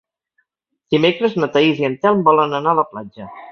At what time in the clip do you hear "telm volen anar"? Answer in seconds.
2.07-2.75